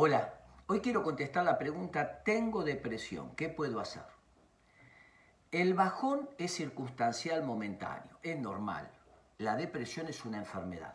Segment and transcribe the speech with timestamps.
[0.00, 0.32] Hola,
[0.68, 4.04] hoy quiero contestar la pregunta, tengo depresión, ¿qué puedo hacer?
[5.50, 8.88] El bajón es circunstancial momentáneo, es normal.
[9.38, 10.94] La depresión es una enfermedad.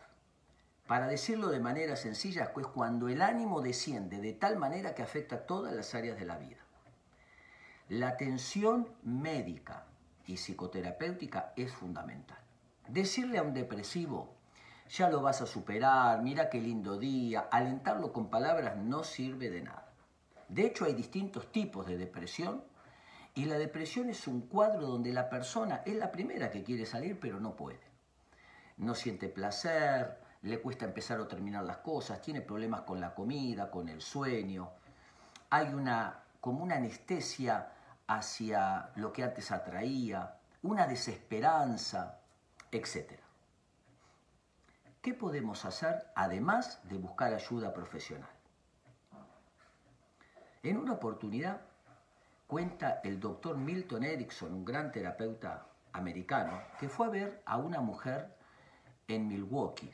[0.86, 5.44] Para decirlo de manera sencilla, es cuando el ánimo desciende de tal manera que afecta
[5.44, 6.64] todas las áreas de la vida.
[7.90, 9.84] La atención médica
[10.24, 12.38] y psicoterapéutica es fundamental.
[12.88, 14.34] Decirle a un depresivo,
[14.96, 19.62] ya lo vas a superar, mira qué lindo día, alentarlo con palabras no sirve de
[19.62, 19.92] nada.
[20.48, 22.62] De hecho, hay distintos tipos de depresión
[23.34, 27.18] y la depresión es un cuadro donde la persona es la primera que quiere salir
[27.18, 27.80] pero no puede.
[28.76, 33.72] No siente placer, le cuesta empezar o terminar las cosas, tiene problemas con la comida,
[33.72, 34.70] con el sueño.
[35.50, 37.72] Hay una como una anestesia
[38.06, 42.20] hacia lo que antes atraía, una desesperanza,
[42.70, 43.23] etc.
[45.04, 48.30] ¿Qué podemos hacer además de buscar ayuda profesional?
[50.62, 51.60] En una oportunidad
[52.46, 57.82] cuenta el doctor Milton Erickson, un gran terapeuta americano, que fue a ver a una
[57.82, 58.34] mujer
[59.06, 59.92] en Milwaukee,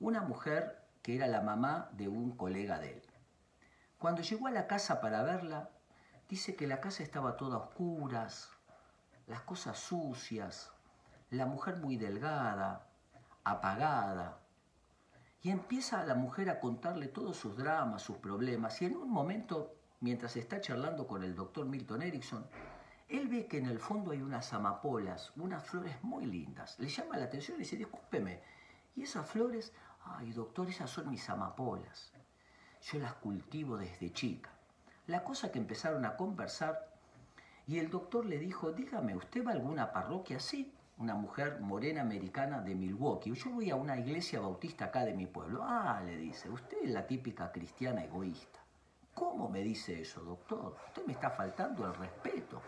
[0.00, 3.02] una mujer que era la mamá de un colega de él.
[3.98, 5.68] Cuando llegó a la casa para verla,
[6.30, 8.48] dice que la casa estaba toda oscura, oscuras,
[9.26, 10.72] las cosas sucias,
[11.28, 12.88] la mujer muy delgada,
[13.44, 14.40] apagada.
[15.42, 18.80] Y empieza la mujer a contarle todos sus dramas, sus problemas.
[18.80, 22.46] Y en un momento, mientras está charlando con el doctor Milton Erickson,
[23.08, 26.78] él ve que en el fondo hay unas amapolas, unas flores muy lindas.
[26.78, 28.40] Le llama la atención y dice, discúlpeme,
[28.94, 29.72] ¿y esas flores?
[30.04, 32.12] Ay, doctor, esas son mis amapolas.
[32.80, 34.50] Yo las cultivo desde chica.
[35.06, 36.92] La cosa que empezaron a conversar
[37.66, 40.40] y el doctor le dijo, dígame, ¿usted va a alguna parroquia?
[40.40, 43.32] Sí, una mujer morena americana de Milwaukee.
[43.34, 45.62] Yo voy a una iglesia bautista acá de mi pueblo.
[45.62, 48.60] Ah, le dice, usted es la típica cristiana egoísta.
[49.14, 50.76] ¿Cómo me dice eso, doctor?
[50.88, 52.62] Usted me está faltando el respeto.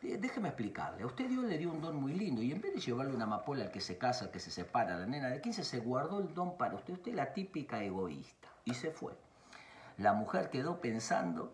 [0.00, 1.02] Déjeme explicarle.
[1.02, 3.24] A usted Dios le dio un don muy lindo y en vez de llevarle una
[3.24, 5.80] amapola al que se casa, al que se separa, a la nena de 15, se
[5.80, 6.94] guardó el don para usted.
[6.94, 8.48] Usted es la típica egoísta.
[8.64, 9.12] Y se fue.
[9.96, 11.52] La mujer quedó pensando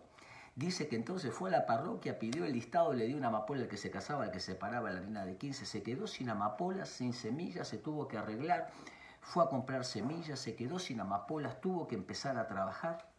[0.55, 3.67] Dice que entonces fue a la parroquia, pidió el listado, le dio una amapola al
[3.67, 6.87] que se casaba, al que se paraba la nena de 15, se quedó sin amapolas,
[6.87, 8.69] sin semillas, se tuvo que arreglar,
[9.19, 13.09] fue a comprar semillas, se quedó sin amapolas, tuvo que empezar a trabajar.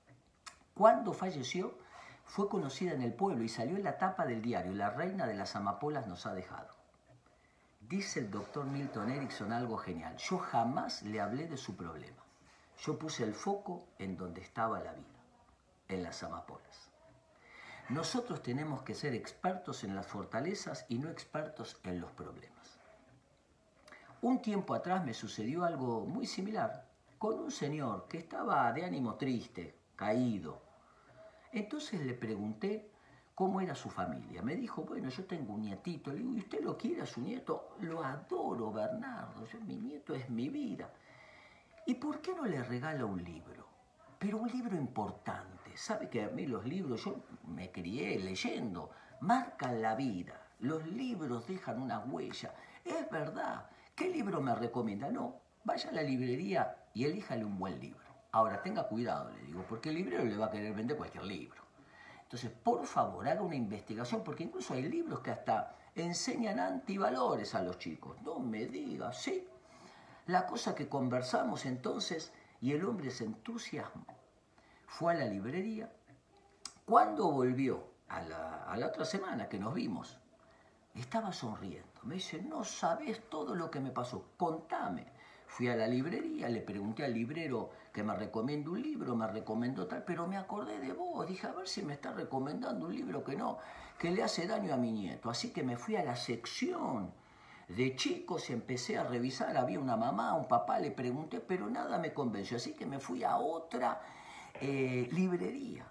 [0.73, 1.77] Cuando falleció,
[2.25, 5.35] fue conocida en el pueblo y salió en la tapa del diario, la reina de
[5.35, 6.75] las amapolas nos ha dejado.
[7.83, 12.25] Dice el doctor Milton Erickson algo genial, yo jamás le hablé de su problema,
[12.79, 15.21] yo puse el foco en donde estaba la vida,
[15.89, 16.96] en las amapolas.
[17.89, 22.81] Nosotros tenemos que ser expertos en las fortalezas y no expertos en los problemas.
[24.23, 26.85] Un tiempo atrás me sucedió algo muy similar
[27.17, 30.63] con un señor que estaba de ánimo triste, caído.
[31.53, 32.91] Entonces le pregunté
[33.37, 34.43] cómo era su familia.
[34.43, 36.11] Me dijo, bueno, yo tengo un nietito.
[36.11, 37.77] Le digo, ¿y usted lo quiere a su nieto?
[37.81, 39.45] Lo adoro, Bernardo.
[39.65, 40.91] mi nieto es mi vida.
[41.87, 43.66] ¿Y por qué no le regala un libro?
[44.19, 47.17] Pero un libro importante sabe que a mí los libros, yo
[47.47, 48.91] me crié leyendo,
[49.21, 50.41] marcan la vida.
[50.61, 52.55] Los libros dejan una huella.
[52.85, 53.69] Es verdad.
[53.95, 55.11] ¿Qué libro me recomienda?
[55.11, 58.07] No, vaya a la librería y elíjale un buen libro.
[58.33, 61.63] Ahora, tenga cuidado, le digo, porque el librero le va a querer vender cualquier libro.
[62.23, 67.63] Entonces, por favor, haga una investigación, porque incluso hay libros que hasta enseñan antivalores a
[67.63, 68.21] los chicos.
[68.23, 69.47] No me diga, sí.
[70.27, 74.07] La cosa que conversamos entonces y el hombre se entusiasmó
[74.87, 75.91] fue a la librería.
[76.87, 80.17] Cuando volvió, a la, otra semana que nos vimos,
[80.95, 82.01] estaba sonriendo.
[82.05, 85.07] Me dice, no sabes todo lo que me pasó, contame.
[85.49, 89.87] Fui a la librería, le pregunté al librero que me recomiende un libro, me recomendó
[89.87, 91.27] tal, pero me acordé de vos.
[91.27, 93.59] Dije, a ver si me está recomendando un libro que no,
[93.99, 95.31] que le hace daño a mi nieto.
[95.31, 97.13] Así que me fui a la sección
[97.69, 99.57] de chicos empecé a revisar.
[99.57, 102.57] Había una mamá, un papá, le pregunté, pero nada me convenció.
[102.57, 104.01] Así que me fui a otra
[104.61, 105.87] eh, librería.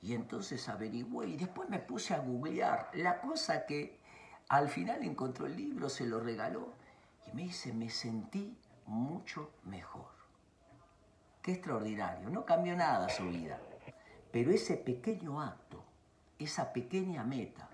[0.00, 2.90] Y entonces averigüé y después me puse a googlear.
[2.94, 3.98] La cosa que
[4.48, 6.72] al final encontró el libro, se lo regaló
[7.26, 8.56] y me dice, me sentí
[8.86, 10.10] mucho mejor.
[11.42, 12.30] Qué extraordinario.
[12.30, 13.60] No cambió nada su vida.
[14.30, 15.84] Pero ese pequeño acto,
[16.38, 17.68] esa pequeña meta,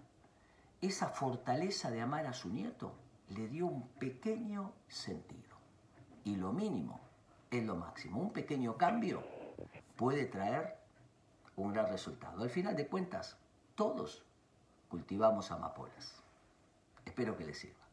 [0.81, 2.95] esa fortaleza de amar a su nieto,
[3.29, 5.57] le dio un pequeño sentido.
[6.25, 7.01] Y lo mínimo
[7.51, 8.21] es lo máximo.
[8.21, 9.23] Un pequeño cambio
[9.97, 10.79] puede traer
[11.57, 12.43] un gran resultado.
[12.43, 13.37] Al final de cuentas,
[13.75, 14.25] todos
[14.89, 16.23] cultivamos amapolas.
[17.05, 17.84] Espero que les sirva.